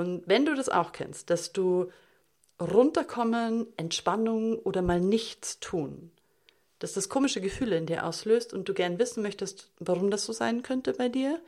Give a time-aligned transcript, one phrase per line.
[0.00, 1.90] Und wenn du das auch kennst, dass du
[2.58, 6.10] runterkommen, Entspannung oder mal nichts tun,
[6.78, 10.32] dass das komische Gefühle in dir auslöst und du gern wissen möchtest, warum das so
[10.32, 11.38] sein könnte bei dir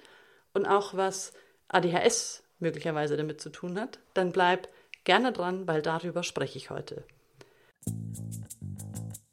[0.52, 1.32] und auch was
[1.68, 4.68] ADHS möglicherweise damit zu tun hat, dann bleib
[5.04, 7.04] gerne dran, weil darüber spreche ich heute.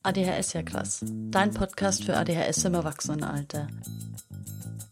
[0.02, 1.04] ADHS ja krass.
[1.04, 3.68] Dein Podcast für ADHS im Erwachsenenalter.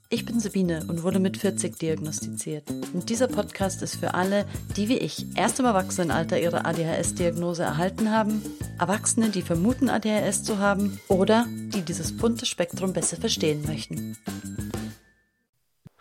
[0.10, 2.64] Ich bin Sabine und wurde mit 40 diagnostiziert.
[2.94, 4.46] Und dieser Podcast ist für alle,
[4.78, 8.42] die wie ich erst im Erwachsenenalter ihre ADHS-Diagnose erhalten haben,
[8.80, 14.16] Erwachsene, die vermuten, ADHS zu haben oder die dieses bunte Spektrum besser verstehen möchten.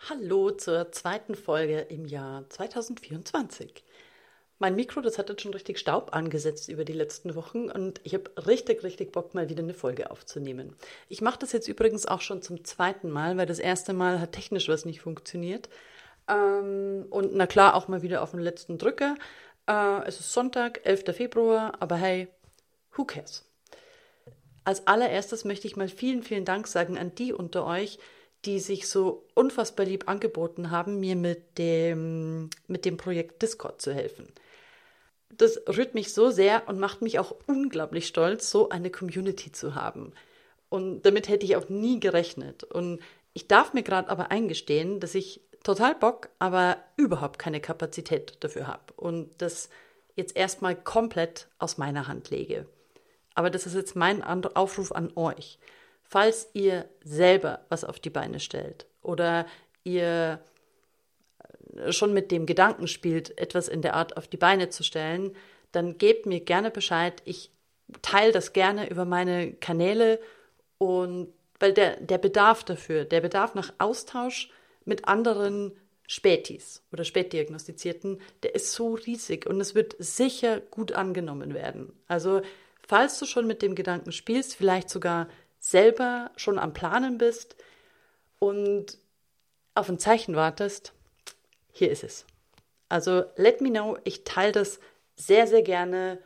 [0.09, 3.83] Hallo zur zweiten Folge im Jahr 2024.
[4.59, 8.15] Mein Mikro, das hat jetzt schon richtig Staub angesetzt über die letzten Wochen und ich
[8.15, 10.75] habe richtig, richtig Bock, mal wieder eine Folge aufzunehmen.
[11.09, 14.31] Ich mache das jetzt übrigens auch schon zum zweiten Mal, weil das erste Mal hat
[14.31, 15.69] technisch was nicht funktioniert.
[16.27, 19.15] Ähm, und na klar, auch mal wieder auf den letzten Drücker.
[19.67, 21.15] Äh, es ist Sonntag, 11.
[21.15, 22.27] Februar, aber hey,
[22.95, 23.45] who cares?
[24.63, 27.99] Als allererstes möchte ich mal vielen, vielen Dank sagen an die unter euch,
[28.43, 33.93] die sich so unfassbar lieb angeboten haben, mir mit dem, mit dem Projekt Discord zu
[33.93, 34.27] helfen
[35.29, 39.75] das rührt mich so sehr und macht mich auch unglaublich stolz, so eine Community zu
[39.75, 40.13] haben.
[40.69, 42.63] Und damit hätte ich auch nie gerechnet.
[42.63, 42.99] Und
[43.33, 48.67] ich darf mir gerade aber eingestehen, dass ich total Bock, aber überhaupt keine Kapazität dafür
[48.67, 49.69] habe und das
[50.15, 52.65] jetzt erstmal komplett aus meiner Hand lege.
[53.35, 55.59] Aber das ist jetzt mein Aufruf an euch.
[56.03, 59.45] Falls ihr selber was auf die Beine stellt oder
[59.83, 60.39] ihr
[61.89, 65.35] schon mit dem Gedanken spielt, etwas in der Art auf die Beine zu stellen,
[65.71, 67.21] dann gebt mir gerne Bescheid.
[67.25, 67.51] Ich
[68.01, 70.19] teile das gerne über meine Kanäle
[70.77, 74.51] und weil der, der Bedarf dafür, der Bedarf nach Austausch
[74.85, 75.75] mit anderen
[76.07, 81.91] Spätis oder Spätdiagnostizierten, der ist so riesig und es wird sicher gut angenommen werden.
[82.07, 82.41] Also,
[82.87, 85.27] falls du schon mit dem Gedanken spielst, vielleicht sogar
[85.59, 87.57] selber schon am Planen bist
[88.39, 88.97] und
[89.75, 90.93] auf ein Zeichen wartest,
[91.77, 92.25] hier ist es.
[92.89, 94.79] Also let me know, ich teile das
[95.15, 96.19] sehr, sehr gerne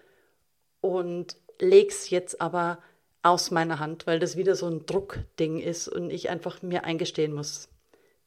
[0.81, 2.79] und leg's jetzt aber
[3.23, 7.33] aus meiner Hand, weil das wieder so ein Druckding ist und ich einfach mir eingestehen
[7.33, 7.69] muss,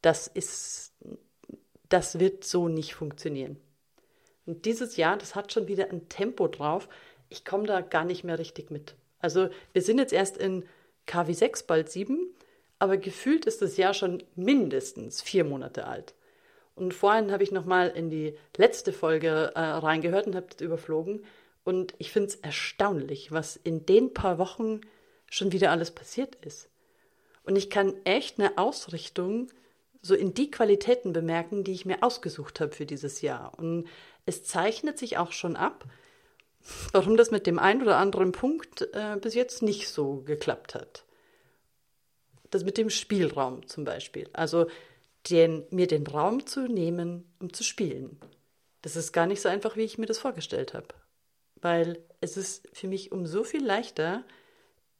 [0.03, 0.93] das ist,
[1.89, 3.59] das wird so nicht funktionieren.
[4.47, 6.89] Und dieses Jahr, das hat schon wieder ein Tempo drauf.
[7.29, 8.95] Ich komme da gar nicht mehr richtig mit.
[9.19, 10.65] Also wir sind jetzt erst in
[11.07, 12.19] KW 6, bald 7,
[12.79, 16.15] aber gefühlt ist das Jahr schon mindestens vier Monate alt.
[16.75, 21.25] Und vorhin habe ich nochmal in die letzte Folge äh, reingehört und habe das überflogen.
[21.63, 24.81] Und ich finde es erstaunlich, was in den paar Wochen
[25.31, 26.69] schon wieder alles passiert ist.
[27.45, 29.49] Und ich kann echt eine Ausrichtung
[30.03, 33.59] so in die Qualitäten bemerken, die ich mir ausgesucht habe für dieses Jahr.
[33.59, 33.87] Und
[34.27, 35.87] es zeichnet sich auch schon ab,
[36.93, 41.05] warum das mit dem einen oder anderen Punkt äh, bis jetzt nicht so geklappt hat.
[42.51, 44.29] Das mit dem Spielraum zum Beispiel.
[44.33, 44.67] Also
[45.31, 48.19] den, mir den Raum zu nehmen, um zu spielen.
[48.83, 50.89] Das ist gar nicht so einfach, wie ich mir das vorgestellt habe.
[51.57, 54.25] Weil es ist für mich um so viel leichter,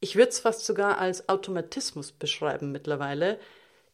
[0.01, 3.39] ich würde es fast sogar als Automatismus beschreiben mittlerweile,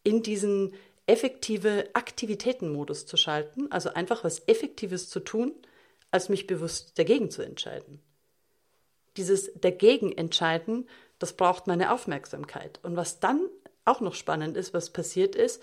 [0.03, 0.75] in diesen
[1.07, 5.55] effektive Aktivitätenmodus zu schalten, also einfach was Effektives zu tun,
[6.11, 8.01] als mich bewusst dagegen zu entscheiden.
[9.17, 12.79] Dieses dagegen entscheiden, das braucht meine Aufmerksamkeit.
[12.83, 13.49] Und was dann
[13.85, 15.63] auch noch spannend ist, was passiert ist,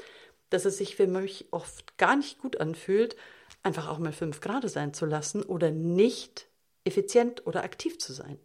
[0.49, 3.15] dass es sich für mich oft gar nicht gut anfühlt,
[3.63, 6.47] einfach auch mal fünf Grad sein zu lassen oder nicht
[6.83, 8.39] effizient oder aktiv zu sein.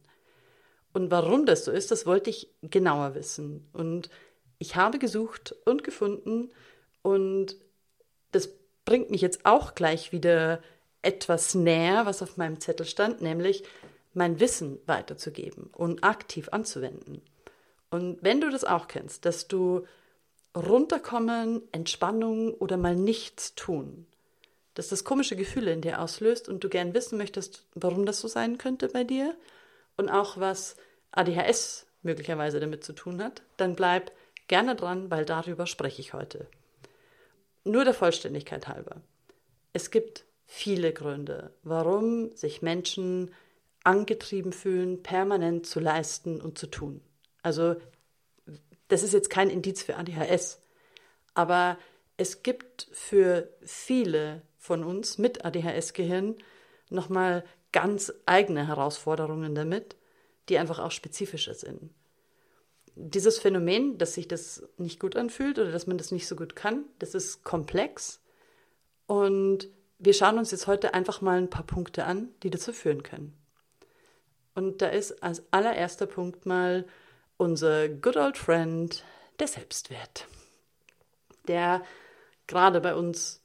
[0.92, 3.68] Und warum das so ist, das wollte ich genauer wissen.
[3.72, 4.10] Und
[4.58, 6.50] ich habe gesucht und gefunden
[7.02, 7.56] und
[8.32, 8.50] das
[8.84, 10.62] bringt mich jetzt auch gleich wieder
[11.02, 13.64] etwas näher, was auf meinem Zettel stand, nämlich
[14.14, 17.22] mein Wissen weiterzugeben und aktiv anzuwenden.
[17.90, 19.86] Und wenn du das auch kennst, dass du
[20.56, 24.06] runterkommen, Entspannung oder mal nichts tun.
[24.74, 28.28] Dass das komische Gefühle in dir auslöst und du gern wissen möchtest, warum das so
[28.28, 29.34] sein könnte bei dir
[29.96, 30.76] und auch was
[31.12, 34.12] ADHS möglicherweise damit zu tun hat, dann bleib
[34.48, 36.46] gerne dran, weil darüber spreche ich heute.
[37.64, 39.02] Nur der Vollständigkeit halber.
[39.72, 43.32] Es gibt viele Gründe, warum sich Menschen
[43.84, 47.00] angetrieben fühlen, permanent zu leisten und zu tun.
[47.42, 47.76] Also
[48.92, 50.60] das ist jetzt kein Indiz für ADHS,
[51.32, 51.78] aber
[52.18, 56.36] es gibt für viele von uns mit ADHS-Gehirn
[56.90, 57.42] nochmal
[57.72, 59.96] ganz eigene Herausforderungen damit,
[60.50, 61.90] die einfach auch spezifischer sind.
[62.94, 66.54] Dieses Phänomen, dass sich das nicht gut anfühlt oder dass man das nicht so gut
[66.54, 68.20] kann, das ist komplex
[69.06, 69.68] und
[69.98, 73.32] wir schauen uns jetzt heute einfach mal ein paar Punkte an, die dazu führen können.
[74.54, 76.84] Und da ist als allererster Punkt mal
[77.42, 79.04] unser good old friend,
[79.38, 80.26] der Selbstwert.
[81.48, 81.82] Der
[82.46, 83.42] gerade bei uns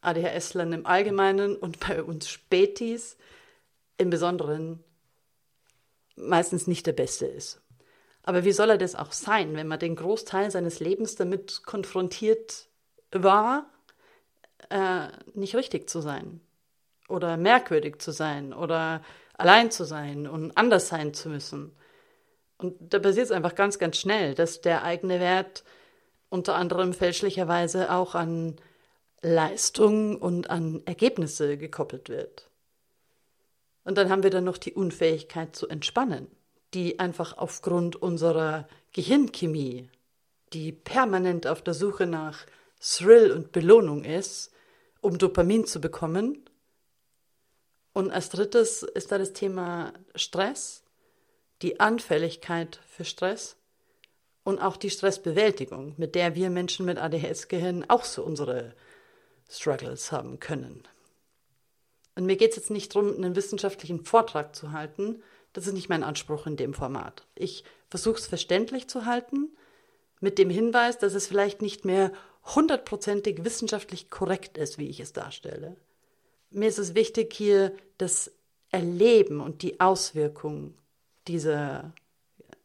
[0.00, 3.16] ADHS-Lern im Allgemeinen und bei uns Spätis
[3.98, 4.82] im Besonderen
[6.16, 7.60] meistens nicht der Beste ist.
[8.22, 12.68] Aber wie soll er das auch sein, wenn man den Großteil seines Lebens damit konfrontiert
[13.10, 13.66] war,
[14.70, 16.40] äh, nicht richtig zu sein
[17.08, 19.02] oder merkwürdig zu sein oder
[19.34, 21.76] allein zu sein und anders sein zu müssen.
[22.58, 25.64] Und da passiert es einfach ganz, ganz schnell, dass der eigene Wert
[26.28, 28.56] unter anderem fälschlicherweise auch an
[29.22, 32.48] Leistung und an Ergebnisse gekoppelt wird.
[33.84, 36.28] Und dann haben wir dann noch die Unfähigkeit zu entspannen,
[36.72, 39.88] die einfach aufgrund unserer Gehirnchemie,
[40.52, 42.46] die permanent auf der Suche nach
[42.80, 44.52] Thrill und Belohnung ist,
[45.00, 46.44] um Dopamin zu bekommen.
[47.92, 50.83] Und als drittes ist da das Thema Stress,
[51.64, 53.56] die Anfälligkeit für Stress
[54.44, 58.74] und auch die Stressbewältigung, mit der wir Menschen mit ADHS-Gehirn auch so unsere
[59.48, 60.82] Struggles haben können.
[62.16, 65.22] Und mir geht es jetzt nicht darum, einen wissenschaftlichen Vortrag zu halten.
[65.54, 67.26] Das ist nicht mein Anspruch in dem Format.
[67.34, 69.48] Ich versuche es verständlich zu halten,
[70.20, 72.12] mit dem Hinweis, dass es vielleicht nicht mehr
[72.54, 75.76] hundertprozentig wissenschaftlich korrekt ist, wie ich es darstelle.
[76.50, 78.32] Mir ist es wichtig, hier das
[78.70, 80.76] Erleben und die Auswirkungen
[81.28, 81.92] dieser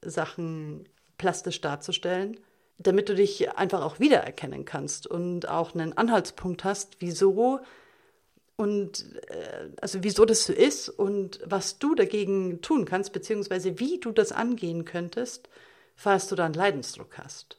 [0.02, 2.40] Sachen plastisch darzustellen,
[2.78, 7.60] damit du dich einfach auch wiedererkennen kannst und auch einen Anhaltspunkt hast, wieso
[8.56, 14.00] und äh, also wieso das so ist und was du dagegen tun kannst, beziehungsweise wie
[14.00, 15.50] du das angehen könntest,
[15.96, 17.58] falls du dann Leidensdruck hast.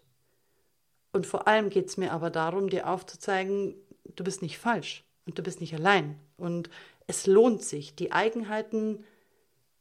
[1.12, 3.74] Und vor allem geht es mir aber darum, dir aufzuzeigen,
[4.16, 6.18] du bist nicht falsch und du bist nicht allein.
[6.36, 6.70] Und
[7.06, 9.04] es lohnt sich, die Eigenheiten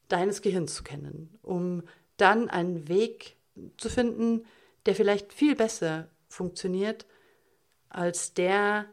[0.09, 1.83] deines Gehirns zu kennen, um
[2.17, 3.37] dann einen Weg
[3.77, 4.45] zu finden,
[4.85, 7.05] der vielleicht viel besser funktioniert
[7.89, 8.85] als der,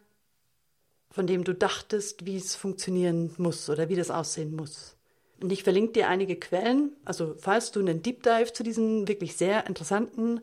[1.10, 4.96] von dem du dachtest, wie es funktionieren muss oder wie das aussehen muss.
[5.40, 9.36] Und ich verlinke dir einige Quellen, also falls du einen Deep Dive zu diesen wirklich
[9.36, 10.40] sehr interessanten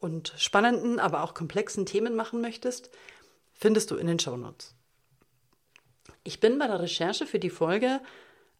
[0.00, 2.90] und spannenden, aber auch komplexen Themen machen möchtest,
[3.54, 4.74] findest du in den Show Notes.
[6.24, 8.00] Ich bin bei der Recherche für die Folge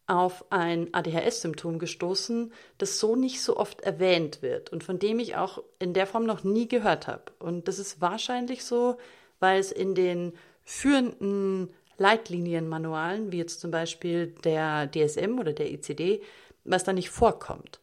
[0.06, 5.37] auf ein ADHS-Symptom gestoßen, das so nicht so oft erwähnt wird und von dem ich
[5.37, 7.32] auch in der Form noch nie gehört habe.
[7.38, 8.96] Und das ist wahrscheinlich so,
[9.40, 10.32] weil es in den
[10.64, 16.22] führenden Leitlinienmanualen, wie jetzt zum Beispiel der DSM oder der ICD,
[16.64, 17.81] was da nicht vorkommt.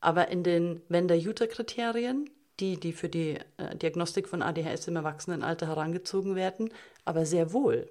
[0.00, 2.30] Aber in den Wender-Utah-Kriterien,
[2.60, 6.70] die, die für die äh, Diagnostik von ADHS im Erwachsenenalter herangezogen werden,
[7.04, 7.88] aber sehr wohl.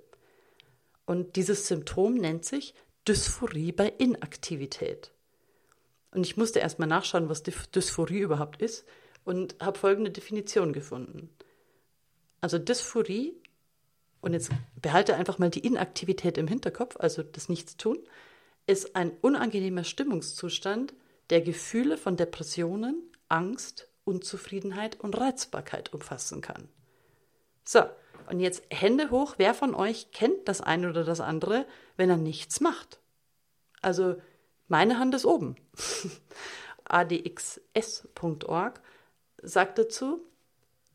[1.05, 2.73] Und dieses Symptom nennt sich
[3.07, 5.11] Dysphorie bei Inaktivität.
[6.11, 8.85] Und ich musste erstmal nachschauen, was Dysphorie überhaupt ist
[9.23, 11.29] und habe folgende Definition gefunden.
[12.41, 13.35] Also Dysphorie,
[14.21, 14.51] und jetzt
[14.81, 17.99] behalte einfach mal die Inaktivität im Hinterkopf, also das Nichtstun,
[18.67, 20.93] ist ein unangenehmer Stimmungszustand,
[21.29, 26.69] der Gefühle von Depressionen, Angst, Unzufriedenheit und Reizbarkeit umfassen kann.
[27.65, 27.81] So,
[28.27, 31.65] und jetzt Hände hoch, wer von euch kennt das eine oder das andere,
[31.95, 32.99] wenn er nichts macht?
[33.81, 34.15] Also
[34.67, 35.55] meine Hand ist oben.
[36.85, 38.81] adxs.org
[39.41, 40.21] sagt dazu,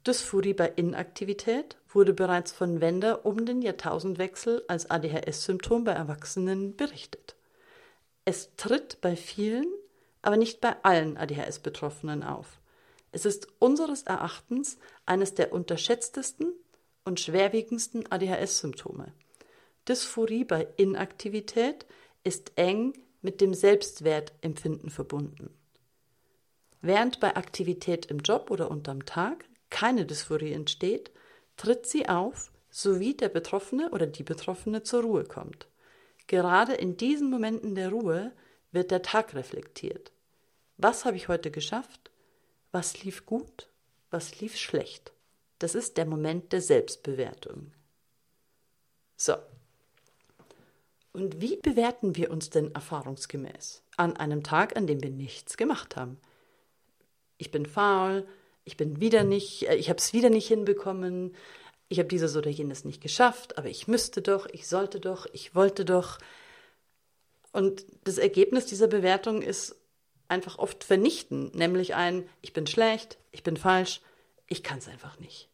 [0.06, 7.36] Dysphorie bei Inaktivität wurde bereits von Wender um den Jahrtausendwechsel als ADHS-Symptom bei Erwachsenen berichtet.
[8.24, 9.66] Es tritt bei vielen,
[10.20, 12.60] aber nicht bei allen ADHS-Betroffenen auf.
[13.12, 16.52] Es ist unseres Erachtens eines der unterschätztesten
[17.04, 19.12] und schwerwiegendsten ADHS-Symptome.
[19.88, 21.86] Dysphorie bei Inaktivität
[22.24, 25.50] ist eng mit dem Selbstwertempfinden verbunden.
[26.80, 31.10] Während bei Aktivität im Job oder unterm Tag keine Dysphorie entsteht,
[31.56, 35.68] tritt sie auf, sowie der Betroffene oder die Betroffene zur Ruhe kommt.
[36.26, 38.32] Gerade in diesen Momenten der Ruhe
[38.70, 40.12] wird der Tag reflektiert.
[40.76, 42.10] Was habe ich heute geschafft?
[42.72, 43.68] Was lief gut?
[44.10, 45.12] Was lief schlecht?
[45.62, 47.70] Das ist der Moment der Selbstbewertung.
[49.16, 49.36] So.
[51.12, 55.94] Und wie bewerten wir uns denn erfahrungsgemäß an einem Tag, an dem wir nichts gemacht
[55.94, 56.18] haben?
[57.38, 58.26] Ich bin faul,
[58.64, 61.36] ich bin wieder nicht, äh, ich habe es wieder nicht hinbekommen,
[61.88, 65.54] ich habe dieses oder jenes nicht geschafft, aber ich müsste doch, ich sollte doch, ich
[65.54, 66.18] wollte doch.
[67.52, 69.76] Und das Ergebnis dieser Bewertung ist
[70.26, 74.00] einfach oft vernichtend, nämlich ein, ich bin schlecht, ich bin falsch,
[74.48, 75.51] ich kann es einfach nicht.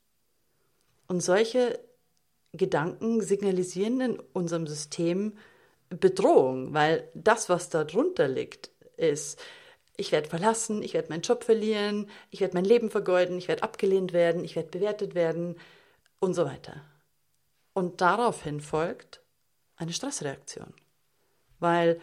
[1.08, 1.80] Und solche
[2.52, 5.36] Gedanken signalisieren in unserem System
[5.90, 9.40] Bedrohung, weil das, was da drunter liegt, ist,
[9.96, 13.62] ich werde verlassen, ich werde meinen Job verlieren, ich werde mein Leben vergeuden, ich werde
[13.62, 15.56] abgelehnt werden, ich werde bewertet werden
[16.20, 16.84] und so weiter.
[17.72, 19.20] Und daraufhin folgt
[19.76, 20.72] eine Stressreaktion,
[21.58, 22.00] weil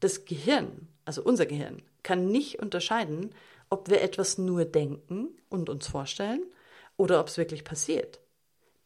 [0.00, 3.34] das Gehirn, also unser Gehirn, kann nicht unterscheiden,
[3.70, 6.44] ob wir etwas nur denken und uns vorstellen
[6.96, 8.20] oder ob es wirklich passiert.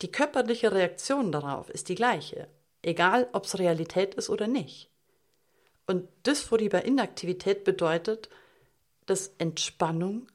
[0.02, 2.48] Die körperliche Reaktion darauf ist die gleiche,
[2.82, 4.88] egal ob es Realität ist oder nicht.
[5.86, 8.30] Und Dysphorie bei Inaktivität bedeutet,
[9.06, 10.28] dass Entspannung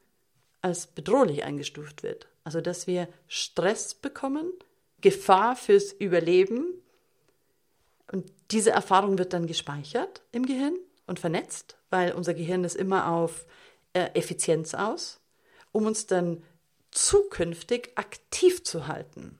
[0.60, 2.28] als bedrohlich eingestuft wird.
[2.44, 4.52] Also dass wir Stress bekommen,
[5.00, 6.66] Gefahr fürs Überleben.
[8.12, 13.10] Und diese Erfahrung wird dann gespeichert im Gehirn und vernetzt, weil unser Gehirn ist immer
[13.10, 13.46] auf
[13.94, 15.20] äh, Effizienz aus,
[15.72, 16.44] um uns dann
[16.92, 19.38] zukünftig aktiv zu halten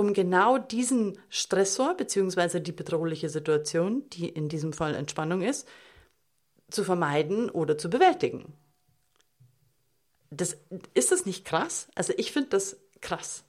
[0.00, 2.60] um genau diesen Stressor bzw.
[2.60, 5.68] die bedrohliche Situation, die in diesem Fall Entspannung ist,
[6.70, 8.54] zu vermeiden oder zu bewältigen.
[10.30, 10.56] Das,
[10.94, 11.88] ist das nicht krass?
[11.94, 13.44] Also ich finde das krass.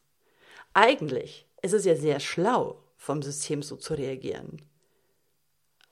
[0.74, 4.62] Eigentlich ist es ja sehr schlau, vom System so zu reagieren.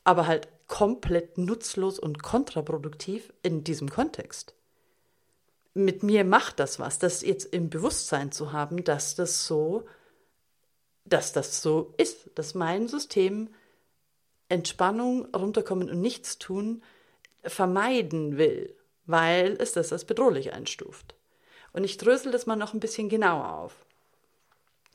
[0.04, 4.56] Aber halt komplett nutzlos und kontraproduktiv in diesem Kontext.
[5.74, 9.86] Mit mir macht das was, das jetzt im Bewusstsein zu haben, dass das so
[11.10, 13.50] dass das so ist, dass mein System
[14.50, 16.84] Entspannung, runterkommen und nichts tun
[17.44, 18.76] vermeiden will,
[19.06, 21.16] weil es das als bedrohlich einstuft.
[21.72, 23.86] Und ich drösel das mal noch ein bisschen genauer auf.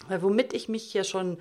[0.08, 1.40] Weil womit ich mich ja schon,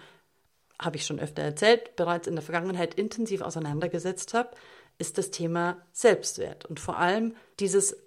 [0.80, 4.52] habe ich schon öfter erzählt, bereits in der Vergangenheit intensiv auseinandergesetzt habe,
[5.00, 7.98] ist das Thema Selbstwert und vor allem dieses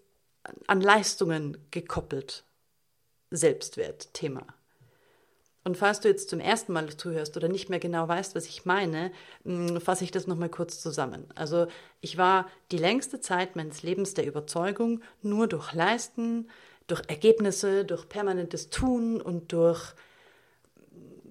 [0.69, 2.45] an Leistungen gekoppelt
[3.33, 4.47] Selbstwert-Thema.
[5.67, 8.67] Und falls du jetzt zum ersten Mal zuhörst oder nicht mehr genau weißt, was ich
[8.67, 9.11] meine,
[9.43, 11.27] mm, fasse ich das nochmal kurz zusammen.
[11.35, 11.67] Also
[12.01, 16.49] ich war die längste Zeit meines Lebens der Überzeugung, nur durch Leisten,
[16.87, 19.97] durch Ergebnisse, durch permanentes Tun und durch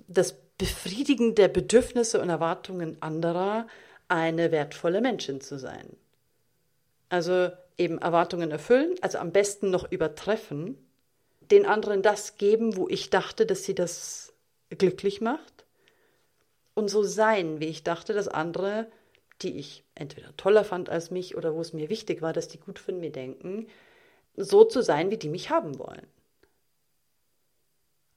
[0.09, 3.67] das Befriedigen der Bedürfnisse und Erwartungen anderer
[4.09, 5.95] eine wertvolle Menschin zu sein.
[7.07, 10.84] Also eben Erwartungen erfüllen, also am besten noch übertreffen,
[11.51, 14.33] den anderen das geben, wo ich dachte, dass sie das
[14.69, 15.65] glücklich macht
[16.73, 18.87] und so sein, wie ich dachte, dass andere,
[19.41, 22.59] die ich entweder toller fand als mich oder wo es mir wichtig war, dass die
[22.59, 23.67] gut von mir denken,
[24.35, 26.05] so zu sein, wie die mich haben wollen.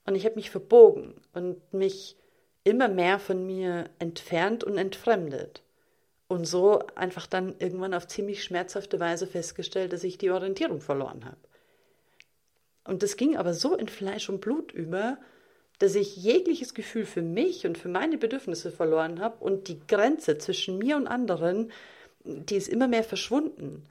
[0.05, 2.17] Und ich habe mich verbogen und mich
[2.63, 5.63] immer mehr von mir entfernt und entfremdet.
[6.27, 11.25] Und so einfach dann irgendwann auf ziemlich schmerzhafte Weise festgestellt, dass ich die Orientierung verloren
[11.25, 11.37] habe.
[12.89, 15.19] Und das ging aber so in Fleisch und Blut über,
[15.77, 20.39] dass ich jegliches Gefühl für mich und für meine Bedürfnisse verloren habe und die Grenze
[20.39, 21.71] zwischen mir und anderen,
[22.23, 23.83] die ist immer mehr verschwunden,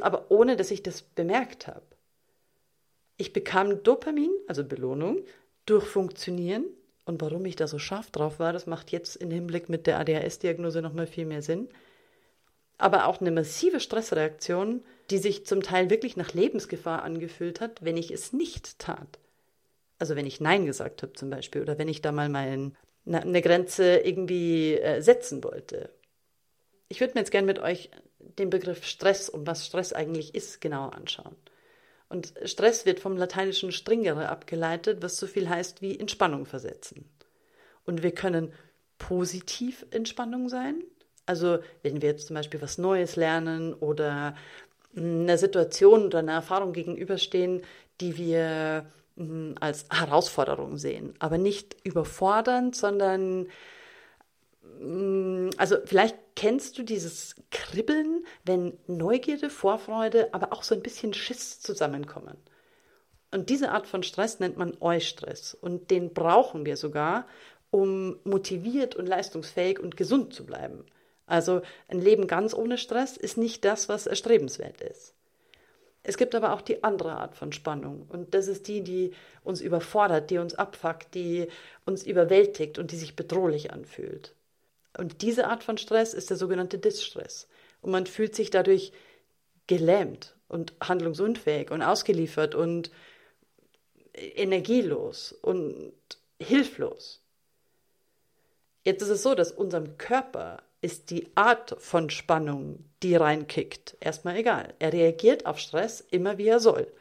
[0.00, 1.86] aber ohne dass ich das bemerkt habe.
[3.16, 5.20] Ich bekam Dopamin, also Belohnung,
[5.64, 6.64] durch Funktionieren
[7.04, 10.00] und warum ich da so scharf drauf war, das macht jetzt im Hinblick mit der
[10.00, 11.68] ADHS-Diagnose nochmal viel mehr Sinn.
[12.78, 17.96] Aber auch eine massive Stressreaktion, die sich zum Teil wirklich nach Lebensgefahr angefühlt hat, wenn
[17.96, 19.18] ich es nicht tat
[19.98, 23.42] also wenn ich Nein gesagt habe zum Beispiel oder wenn ich da mal mein, eine
[23.42, 25.90] Grenze irgendwie äh, setzen wollte.
[26.88, 30.60] Ich würde mir jetzt gerne mit euch den Begriff Stress und was Stress eigentlich ist
[30.60, 31.36] genauer anschauen.
[32.08, 37.04] Und Stress wird vom lateinischen stringere abgeleitet, was so viel heißt wie Entspannung versetzen.
[37.84, 38.52] Und wir können
[38.96, 40.82] positiv Entspannung sein.
[41.26, 44.34] Also wenn wir jetzt zum Beispiel was Neues lernen oder
[44.98, 47.62] einer Situation oder einer Erfahrung gegenüberstehen,
[48.00, 48.86] die wir
[49.60, 53.48] als Herausforderung sehen, aber nicht überfordernd, sondern
[54.80, 61.14] mm, also vielleicht kennst du dieses Kribbeln, wenn Neugierde, Vorfreude, aber auch so ein bisschen
[61.14, 62.36] Schiss zusammenkommen.
[63.32, 67.26] Und diese Art von Stress nennt man Eustress und den brauchen wir sogar,
[67.70, 70.84] um motiviert und leistungsfähig und gesund zu bleiben.
[71.28, 75.14] Also ein Leben ganz ohne Stress ist nicht das, was erstrebenswert ist.
[76.02, 78.06] Es gibt aber auch die andere Art von Spannung.
[78.08, 79.12] Und das ist die, die
[79.44, 81.48] uns überfordert, die uns abfuckt, die
[81.84, 84.34] uns überwältigt und die sich bedrohlich anfühlt.
[84.96, 87.46] Und diese Art von Stress ist der sogenannte Distress.
[87.82, 88.92] Und man fühlt sich dadurch
[89.66, 92.90] gelähmt und handlungsunfähig und ausgeliefert und
[94.14, 95.92] energielos und
[96.40, 97.22] hilflos.
[98.82, 104.36] Jetzt ist es so, dass unserem Körper ist die Art von Spannung, die reinkickt, erstmal
[104.36, 104.74] egal.
[104.78, 106.92] Er reagiert auf Stress immer wie er soll,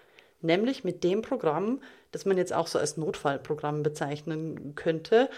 [0.42, 1.82] nämlich mit dem Programm,
[2.12, 5.30] das man jetzt auch so als Notfallprogramm bezeichnen könnte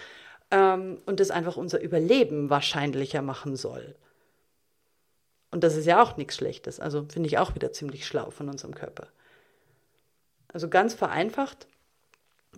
[0.52, 3.96] ähm, und das einfach unser Überleben wahrscheinlicher machen soll.
[5.52, 6.80] Und das ist ja auch nichts Schlechtes.
[6.80, 9.08] Also finde ich auch wieder ziemlich schlau von unserem Körper.
[10.54, 11.68] Also ganz vereinfacht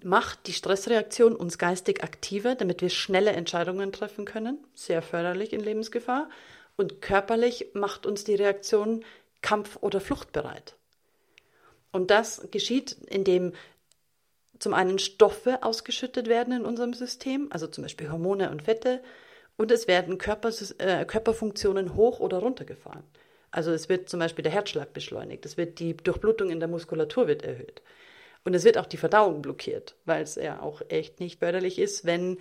[0.03, 4.57] macht die Stressreaktion uns geistig aktiver, damit wir schnelle Entscheidungen treffen können.
[4.74, 6.29] Sehr förderlich in Lebensgefahr.
[6.77, 9.03] Und körperlich macht uns die Reaktion
[9.41, 10.75] kampf- oder fluchtbereit.
[11.91, 13.53] Und das geschieht, indem
[14.60, 19.01] zum einen Stoffe ausgeschüttet werden in unserem System, also zum Beispiel Hormone und Fette,
[19.57, 23.03] und es werden Körpers, äh, Körperfunktionen hoch oder runtergefahren.
[23.51, 27.27] Also es wird zum Beispiel der Herzschlag beschleunigt, es wird die Durchblutung in der Muskulatur
[27.27, 27.81] wird erhöht.
[28.43, 32.05] Und es wird auch die Verdauung blockiert, weil es ja auch echt nicht förderlich ist,
[32.05, 32.39] wenn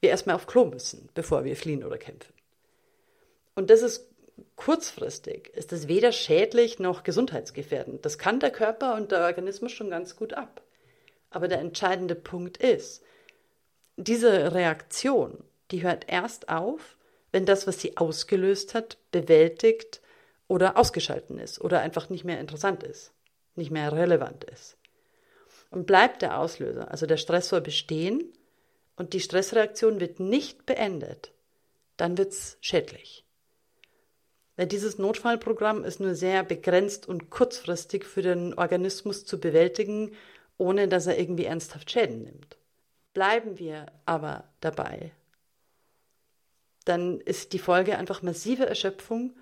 [0.00, 2.34] wir erstmal auf Klo müssen, bevor wir fliehen oder kämpfen.
[3.54, 4.08] Und das ist
[4.56, 8.04] kurzfristig, ist das weder schädlich noch gesundheitsgefährdend.
[8.04, 10.62] Das kann der Körper und der Organismus schon ganz gut ab.
[11.30, 13.02] Aber der entscheidende Punkt ist,
[13.96, 16.96] diese Reaktion, die hört erst auf,
[17.32, 20.00] wenn das, was sie ausgelöst hat, bewältigt
[20.46, 23.12] oder ausgeschalten ist oder einfach nicht mehr interessant ist,
[23.54, 24.77] nicht mehr relevant ist.
[25.70, 28.32] Und bleibt der Auslöser, also der Stressor bestehen
[28.96, 31.32] und die Stressreaktion wird nicht beendet,
[31.96, 33.24] dann wird es schädlich.
[34.56, 40.12] Weil dieses Notfallprogramm ist nur sehr begrenzt und kurzfristig für den Organismus zu bewältigen,
[40.56, 42.56] ohne dass er irgendwie ernsthaft Schäden nimmt.
[43.12, 45.12] Bleiben wir aber dabei,
[46.84, 49.36] dann ist die Folge einfach massive Erschöpfung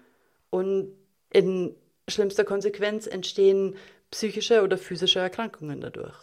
[0.50, 0.92] und
[1.30, 1.74] in
[2.08, 3.76] schlimmster Konsequenz entstehen
[4.16, 6.16] psychische oder physische Erkrankungen dadurch.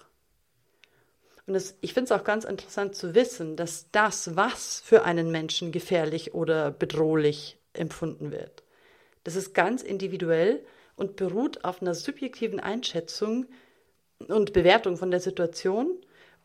[1.45, 5.29] Und das, ich finde es auch ganz interessant zu wissen, dass das, was für einen
[5.29, 8.63] Menschen gefährlich oder bedrohlich empfunden wird,
[9.23, 13.45] das ist ganz individuell und beruht auf einer subjektiven Einschätzung
[14.27, 15.95] und Bewertung von der Situation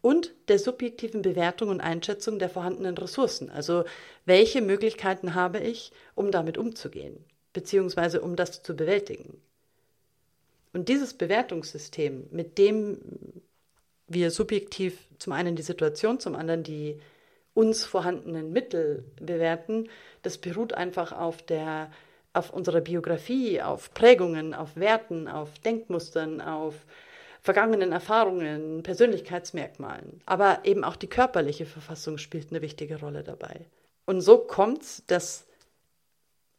[0.02, 3.49] und der subjektiven Bewertung und Einschätzung der vorhandenen Ressourcen.
[3.49, 3.85] Also
[4.26, 7.25] welche Möglichkeiten habe ich, um damit umzugehen,
[7.55, 9.41] beziehungsweise um das zu bewältigen.
[10.78, 13.00] Und dieses Bewertungssystem, mit dem
[14.06, 17.00] wir subjektiv zum einen die Situation, zum anderen die
[17.52, 19.88] uns vorhandenen Mittel bewerten,
[20.23, 21.91] das beruht einfach auf der
[22.32, 26.76] auf unserer Biografie, auf Prägungen, auf Werten, auf Denkmustern, auf
[27.41, 30.21] vergangenen Erfahrungen, Persönlichkeitsmerkmalen.
[30.26, 33.67] Aber eben auch die körperliche Verfassung spielt eine wichtige Rolle dabei.
[34.06, 35.48] Und so kommt es, dass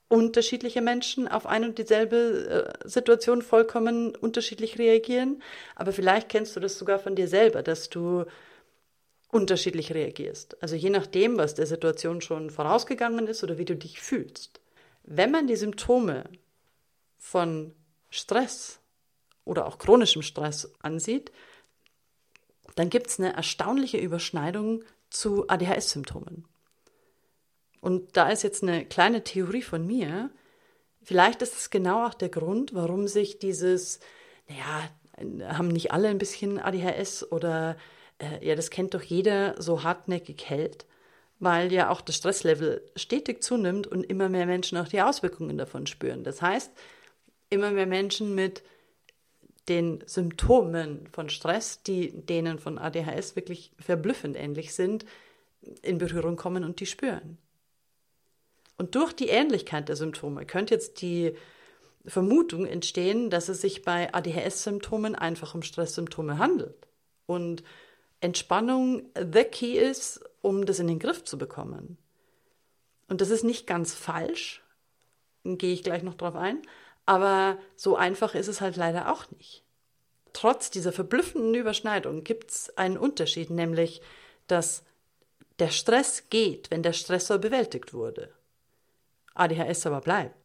[0.09, 5.41] unterschiedliche Menschen auf ein und dieselbe äh, Situation vollkommen unterschiedlich reagieren.
[5.75, 8.25] Aber vielleicht kennst du das sogar von dir selber, dass du
[9.31, 10.61] unterschiedlich reagierst.
[10.61, 14.59] Also je nachdem, was der Situation schon vorausgegangen ist oder wie du dich fühlst.
[15.03, 16.23] Wenn man die Symptome
[17.17, 17.73] von
[18.09, 18.79] Stress
[19.45, 21.31] oder auch chronischem Stress ansieht,
[22.75, 26.45] dann gibt es eine erstaunliche Überschneidung zu ADHS-Symptomen.
[27.81, 30.29] Und da ist jetzt eine kleine Theorie von mir.
[31.01, 33.99] Vielleicht ist es genau auch der Grund, warum sich dieses,
[34.47, 34.89] naja,
[35.57, 37.77] haben nicht alle ein bisschen ADHS oder
[38.19, 40.85] äh, ja, das kennt doch jeder, so hartnäckig hält,
[41.39, 45.87] weil ja auch das Stresslevel stetig zunimmt und immer mehr Menschen auch die Auswirkungen davon
[45.87, 46.23] spüren.
[46.23, 46.71] Das heißt,
[47.49, 48.63] immer mehr Menschen mit
[49.67, 55.05] den Symptomen von Stress, die denen von ADHS wirklich verblüffend ähnlich sind,
[55.81, 57.37] in Berührung kommen und die spüren.
[58.79, 61.35] Und durch die Ähnlichkeit der Symptome könnte jetzt die
[62.05, 66.87] Vermutung entstehen, dass es sich bei ADHS-Symptomen einfach um Stresssymptome handelt
[67.25, 67.61] und
[68.21, 71.97] Entspannung the key ist, um das in den Griff zu bekommen.
[73.09, 74.63] Und das ist nicht ganz falsch,
[75.43, 76.61] gehe ich gleich noch drauf ein,
[77.05, 79.65] aber so einfach ist es halt leider auch nicht.
[80.31, 84.01] Trotz dieser verblüffenden Überschneidung gibt es einen Unterschied, nämlich
[84.47, 84.83] dass
[85.59, 88.38] der Stress geht, wenn der Stressor bewältigt wurde.
[89.39, 90.35] ADHS aber bleibt.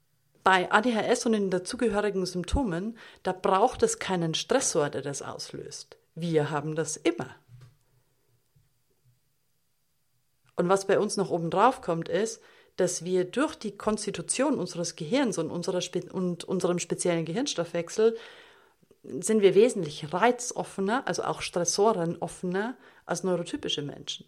[0.43, 5.97] Bei ADHS und den dazugehörigen Symptomen, da braucht es keinen Stressor, der das auslöst.
[6.15, 7.35] Wir haben das immer.
[10.57, 12.43] Und was bei uns noch oben drauf kommt, ist,
[12.77, 18.17] dass wir durch die Konstitution unseres Gehirns und, unserer Spe und unserem speziellen Gehirnstoffwechsel
[19.03, 22.77] sind wir wesentlich reizoffener, also auch Stressoren offener
[23.07, 24.27] als neurotypische Menschen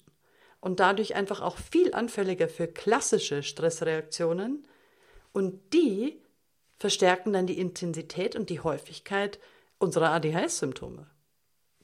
[0.60, 4.66] und dadurch einfach auch viel anfälliger für klassische Stressreaktionen
[5.32, 6.20] und die
[6.78, 9.38] verstärken dann die Intensität und die Häufigkeit
[9.78, 11.06] unserer ADHS-Symptome.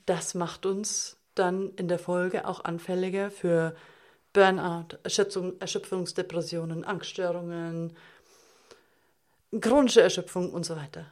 [0.07, 3.75] Das macht uns dann in der Folge auch anfälliger für
[4.33, 7.97] Burnout, Erschöpfung, Erschöpfungsdepressionen, Angststörungen,
[9.61, 11.07] chronische Erschöpfung und so weiter.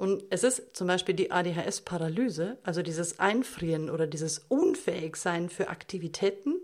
[0.00, 6.54] Und es ist zum Beispiel die ADHS-Paralyse, also dieses Einfrieren oder dieses Unfähigsein für Aktivitäten,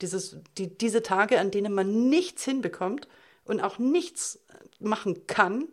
[0.00, 3.06] dieses, die, diese Tage, an denen man nichts hinbekommt
[3.44, 4.42] und auch nichts
[4.78, 5.68] machen kann,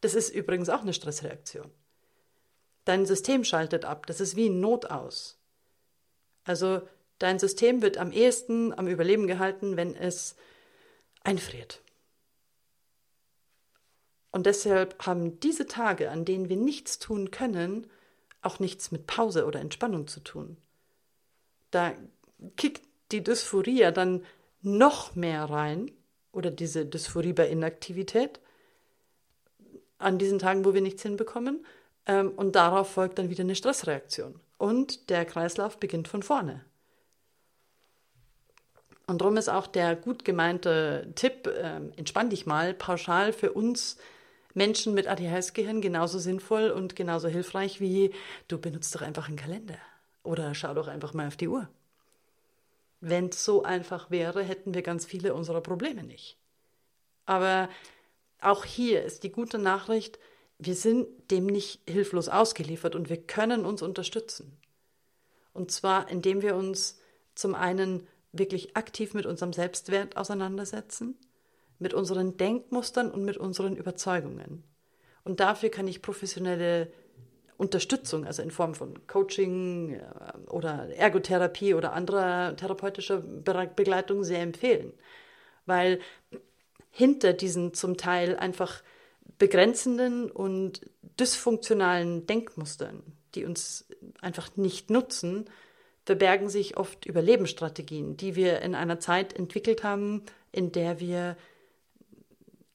[0.00, 1.70] das ist übrigens auch eine Stressreaktion.
[2.86, 5.38] Dein System schaltet ab, das ist wie ein Notaus.
[6.42, 6.82] Also
[7.20, 10.34] dein System wird am ehesten am Überleben gehalten, wenn es
[11.22, 11.82] einfriert.
[14.32, 17.86] Und deshalb haben diese Tage, an denen wir nichts tun können,
[18.40, 20.56] auch nichts mit Pause oder Entspannung zu tun.
[21.70, 21.92] Da
[22.56, 24.24] kickt die Dysphorie ja dann
[24.62, 25.90] noch mehr rein,
[26.32, 28.40] oder diese Dysphorie bei Inaktivität,
[29.98, 31.64] an diesen Tagen, wo wir nichts hinbekommen.
[32.06, 34.40] Ähm, und darauf folgt dann wieder eine Stressreaktion.
[34.58, 36.64] Und der Kreislauf beginnt von vorne.
[39.06, 43.98] Und darum ist auch der gut gemeinte Tipp, äh, entspann dich mal, pauschal für uns
[44.54, 48.12] Menschen mit ADHS-Gehirn genauso sinnvoll und genauso hilfreich wie
[48.48, 49.78] du benutzt doch einfach einen Kalender
[50.22, 51.68] oder schau doch einfach mal auf die Uhr.
[53.00, 56.38] Wenn es so einfach wäre, hätten wir ganz viele unserer Probleme nicht.
[57.26, 57.68] Aber
[58.40, 60.18] auch hier ist die gute Nachricht,
[60.58, 64.56] wir sind dem nicht hilflos ausgeliefert und wir können uns unterstützen.
[65.52, 67.00] Und zwar, indem wir uns
[67.34, 71.18] zum einen wirklich aktiv mit unserem Selbstwert auseinandersetzen,
[71.82, 74.62] mit unseren Denkmustern und mit unseren Überzeugungen.
[75.24, 76.90] Und dafür kann ich professionelle
[77.56, 84.92] Unterstützung, also in Form von Coaching äh, oder Ergotherapie oder anderer therapeutischer Begleitung sehr empfehlen.
[85.66, 86.00] Weil
[86.90, 88.82] hinter diesen zum Teil einfach
[89.38, 90.80] begrenzenden und
[91.20, 93.02] dysfunktionalen Denkmustern,
[93.34, 93.86] die uns
[94.20, 95.46] einfach nicht nutzen,
[96.04, 101.36] verbergen sich oft Überlebensstrategien, die wir in einer Zeit entwickelt haben, in der wir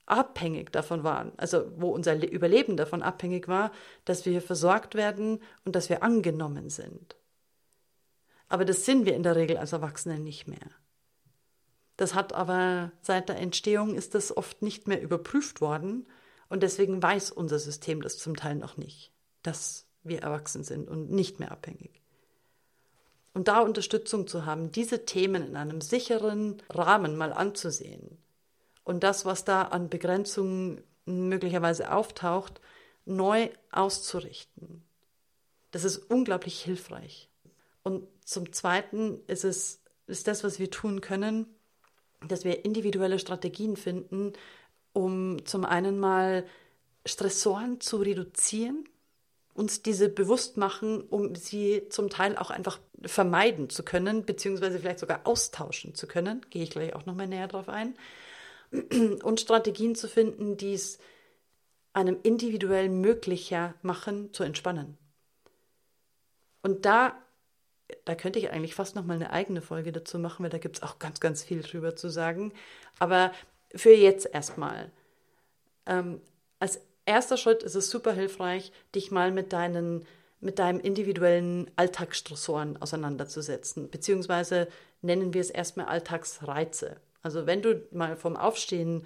[0.07, 3.71] abhängig davon waren, also wo unser Überleben davon abhängig war,
[4.05, 7.15] dass wir versorgt werden und dass wir angenommen sind.
[8.49, 10.71] Aber das sind wir in der Regel als Erwachsene nicht mehr.
[11.97, 16.07] Das hat aber seit der Entstehung ist das oft nicht mehr überprüft worden
[16.47, 19.11] und deswegen weiß unser System das zum Teil noch nicht,
[19.43, 22.01] dass wir erwachsen sind und nicht mehr abhängig.
[23.33, 28.17] Und da Unterstützung zu haben, diese Themen in einem sicheren Rahmen mal anzusehen,
[28.87, 32.61] und das, was da an Begrenzungen möglicherweise auftaucht,
[33.03, 34.81] neu auszurichten.
[35.71, 37.29] Das ist unglaublich hilfreich.
[37.83, 41.47] Und zum Zweiten ist es ist das, was wir tun können,
[42.25, 44.31] dass wir individuelle Strategien finden,
[44.93, 46.45] um zum einen mal
[47.05, 48.87] Stressoren zu reduzieren,
[49.53, 54.99] uns diese bewusst machen, um sie zum Teil auch einfach vermeiden zu können, beziehungsweise vielleicht
[54.99, 56.45] sogar austauschen zu können.
[56.51, 57.93] Gehe ich gleich auch nochmal näher drauf ein
[59.23, 60.99] und Strategien zu finden, die es
[61.93, 64.97] einem individuell möglicher machen, zu entspannen.
[66.61, 67.15] Und da,
[68.05, 70.77] da könnte ich eigentlich fast noch mal eine eigene Folge dazu machen, weil da gibt
[70.77, 72.53] es auch ganz, ganz viel drüber zu sagen.
[72.99, 73.31] Aber
[73.73, 74.91] für jetzt erstmal.
[75.85, 76.21] Ähm,
[76.59, 80.05] als erster Schritt ist es super hilfreich, dich mal mit deinen
[80.39, 84.67] mit deinem individuellen Alltagsstressoren auseinanderzusetzen, beziehungsweise
[85.01, 86.97] nennen wir es erstmal Alltagsreize.
[87.21, 89.05] Also wenn du mal vom Aufstehen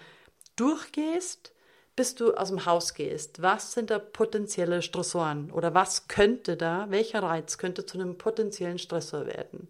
[0.55, 1.53] durchgehst,
[1.95, 5.51] bis du aus dem Haus gehst, was sind da potenzielle Stressoren?
[5.51, 9.67] Oder was könnte da, welcher Reiz könnte zu einem potenziellen Stressor werden?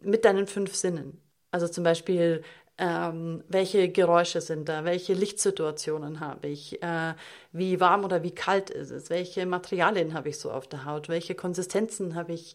[0.00, 1.20] Mit deinen fünf Sinnen.
[1.52, 2.42] Also zum Beispiel,
[2.78, 7.14] ähm, welche Geräusche sind da, welche Lichtsituationen habe ich, äh,
[7.52, 11.08] wie warm oder wie kalt ist es, welche Materialien habe ich so auf der Haut,
[11.08, 12.54] welche Konsistenzen habe ich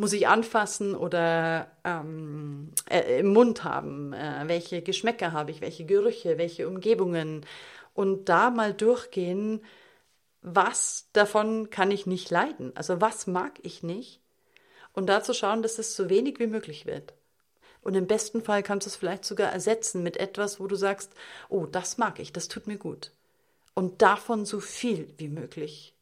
[0.00, 4.14] muss ich anfassen oder ähm, äh, im Mund haben?
[4.14, 5.60] Äh, welche Geschmäcker habe ich?
[5.60, 6.38] Welche Gerüche?
[6.38, 7.44] Welche Umgebungen?
[7.92, 9.62] Und da mal durchgehen,
[10.40, 12.74] was davon kann ich nicht leiden?
[12.76, 14.20] Also was mag ich nicht?
[14.94, 17.12] Und da zu schauen, dass es so wenig wie möglich wird.
[17.82, 21.12] Und im besten Fall kannst du es vielleicht sogar ersetzen mit etwas, wo du sagst,
[21.50, 23.12] oh, das mag ich, das tut mir gut.
[23.74, 25.94] Und davon so viel wie möglich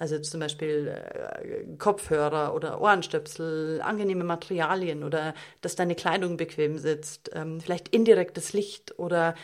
[0.00, 7.30] also zum Beispiel äh, Kopfhörer oder Ohrenstöpsel, angenehme Materialien oder dass deine Kleidung bequem sitzt,
[7.34, 9.34] ähm, vielleicht indirektes Licht oder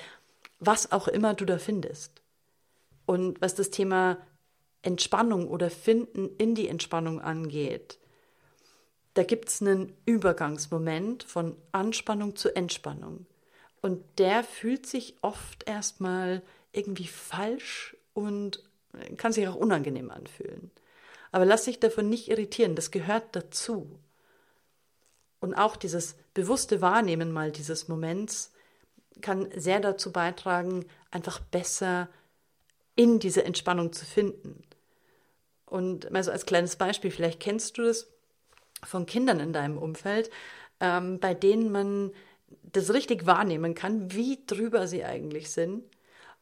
[0.58, 2.22] was auch immer du da findest.
[3.04, 4.16] Und was das Thema
[4.80, 7.98] Entspannung oder Finden in die Entspannung angeht,
[9.12, 13.26] da gibt es einen Übergangsmoment von Anspannung zu Entspannung.
[13.82, 16.40] Und der fühlt sich oft erstmal
[16.72, 18.65] irgendwie falsch und
[19.16, 20.70] kann sich auch unangenehm anfühlen.
[21.32, 23.98] Aber lass dich davon nicht irritieren, das gehört dazu.
[25.40, 28.52] Und auch dieses bewusste Wahrnehmen mal dieses Moments
[29.20, 32.08] kann sehr dazu beitragen, einfach besser
[32.94, 34.62] in diese Entspannung zu finden.
[35.66, 38.08] Und mal als kleines Beispiel, vielleicht kennst du das
[38.84, 40.30] von Kindern in deinem Umfeld,
[40.80, 42.12] ähm, bei denen man
[42.62, 45.84] das richtig wahrnehmen kann, wie drüber sie eigentlich sind.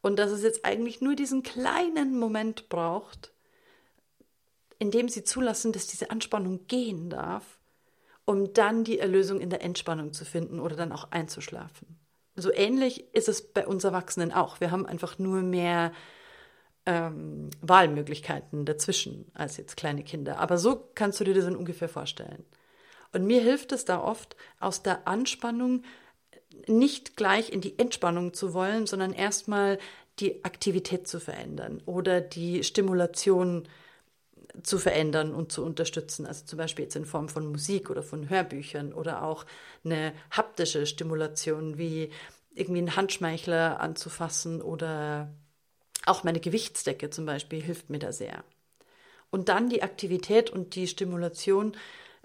[0.04, 3.32] Und dass es jetzt eigentlich nur diesen kleinen Moment braucht,
[4.78, 7.58] in dem sie zulassen, dass diese Anspannung gehen darf,
[8.26, 11.98] um dann die Erlösung in der Entspannung zu finden oder dann auch einzuschlafen.
[12.36, 14.60] So ähnlich ist es bei uns Erwachsenen auch.
[14.60, 15.90] Wir haben einfach nur mehr
[16.84, 20.38] ähm, Wahlmöglichkeiten dazwischen als jetzt kleine Kinder.
[20.38, 22.44] Aber so kannst du dir das in ungefähr vorstellen.
[23.14, 25.82] Und mir hilft es da oft, aus der Anspannung
[26.66, 29.78] nicht gleich in die Entspannung zu wollen, sondern erstmal
[30.20, 33.68] die Aktivität zu verändern oder die Stimulation
[34.62, 36.26] zu verändern und zu unterstützen.
[36.26, 39.44] Also zum Beispiel jetzt in Form von Musik oder von Hörbüchern oder auch
[39.84, 42.10] eine haptische Stimulation wie
[42.54, 45.32] irgendwie einen Handschmeichler anzufassen oder
[46.06, 48.44] auch meine Gewichtsdecke zum Beispiel hilft mir da sehr.
[49.30, 51.76] Und dann die Aktivität und die Stimulation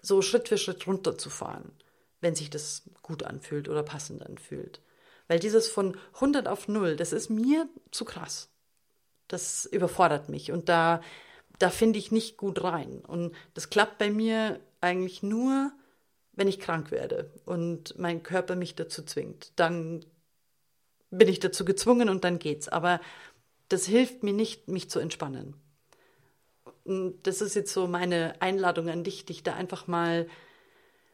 [0.02, 1.72] so Schritt für Schritt runterzufahren,
[2.21, 4.82] wenn sich das gut anfühlt oder passend anfühlt.
[5.27, 8.49] Weil dieses von 100 auf 0, das ist mir zu krass.
[9.27, 11.01] Das überfordert mich und da,
[11.60, 12.99] da finde ich nicht gut rein.
[13.05, 15.71] Und das klappt bei mir eigentlich nur,
[16.34, 19.51] wenn ich krank werde und mein Körper mich dazu zwingt.
[19.58, 20.05] Dann
[21.12, 22.69] bin ich dazu gezwungen und dann geht's.
[22.69, 22.99] Aber
[23.67, 25.55] das hilft mir nicht, mich zu entspannen.
[26.86, 30.27] Und das ist jetzt so meine Einladung an dich, dich da einfach mal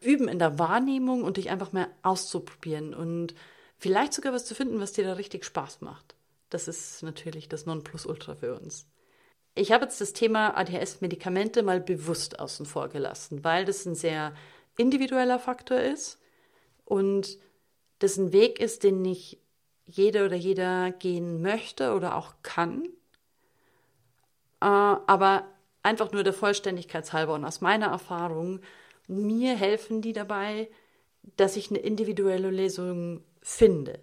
[0.00, 3.34] üben in der Wahrnehmung und dich einfach mal auszuprobieren und
[3.78, 6.14] vielleicht sogar was zu finden, was dir da richtig Spaß macht.
[6.50, 8.86] Das ist natürlich das Nonplusultra für uns.
[9.54, 14.34] Ich habe jetzt das Thema ADHS-Medikamente mal bewusst außen vor gelassen, weil das ein sehr
[14.76, 16.18] individueller Faktor ist
[16.84, 17.38] und
[17.98, 19.40] das ein Weg ist, den ich
[19.86, 22.84] jede oder jeder gehen möchte oder auch kann.
[24.60, 25.44] Äh, aber
[25.82, 28.60] einfach nur der Vollständigkeit halber und aus meiner Erfahrung,
[29.06, 30.68] mir helfen die dabei,
[31.36, 34.00] dass ich eine individuelle Lesung finde.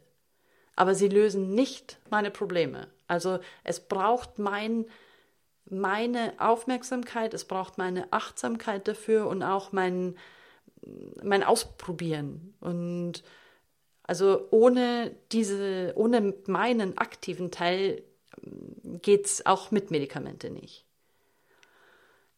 [0.75, 2.87] Aber sie lösen nicht meine Probleme.
[3.07, 4.85] Also es braucht mein,
[5.65, 10.17] meine Aufmerksamkeit, es braucht meine Achtsamkeit dafür und auch mein,
[11.21, 12.55] mein Ausprobieren.
[12.59, 13.23] Und
[14.03, 18.03] also ohne diese, ohne meinen aktiven Teil
[18.43, 20.85] ähm, geht es auch mit Medikamente nicht.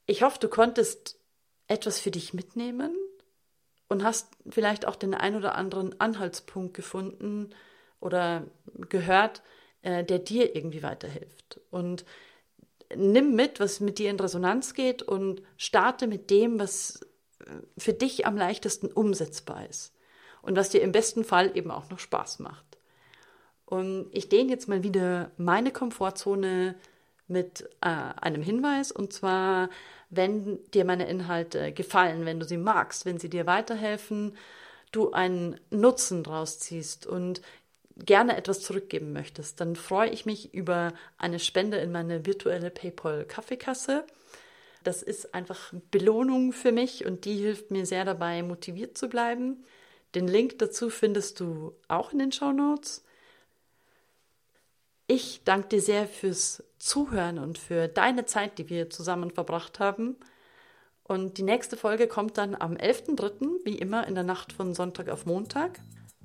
[0.06, 1.20] Ich hoffe, du konntest
[1.68, 2.96] etwas für dich mitnehmen
[3.88, 7.50] und hast vielleicht auch den ein oder anderen Anhaltspunkt gefunden
[8.00, 8.46] oder
[8.90, 9.42] gehört,
[9.82, 11.60] äh, der dir irgendwie weiterhilft.
[11.72, 12.06] Und
[12.96, 17.02] nimm mit, was mit dir in Resonanz geht und starte mit dem, was
[17.40, 17.46] äh,
[17.78, 19.94] für dich am leichtesten umsetzbar ist
[20.42, 22.78] und was dir im besten Fall eben auch noch Spaß macht.
[23.66, 26.76] Und ich dehne jetzt mal wieder meine Komfortzone
[27.28, 29.70] mit äh, einem Hinweis und zwar,
[30.10, 34.38] wenn dir meine Inhalte gefallen, wenn du sie magst, wenn sie dir weiterhelfen,
[34.92, 37.42] du einen Nutzen draus ziehst und
[37.98, 43.26] gerne etwas zurückgeben möchtest, dann freue ich mich über eine Spende in meine virtuelle PayPal
[43.26, 44.06] Kaffeekasse.
[44.84, 49.64] Das ist einfach Belohnung für mich und die hilft mir sehr dabei, motiviert zu bleiben.
[50.14, 53.04] Den Link dazu findest du auch in den Show Notes.
[55.08, 60.18] Ich danke dir sehr fürs Zuhören und für deine Zeit, die wir zusammen verbracht haben.
[61.04, 65.10] Und die nächste Folge kommt dann am 11.03., wie immer in der Nacht von Sonntag
[65.10, 65.80] auf Montag.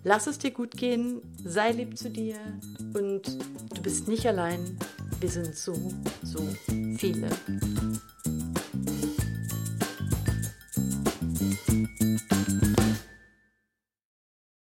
[0.04, 2.36] Lass es dir gut gehen, sei lieb zu dir
[2.94, 3.38] und
[3.74, 4.78] du bist nicht allein.
[5.18, 5.74] Wir sind so,
[6.22, 6.46] so
[6.96, 7.28] viele.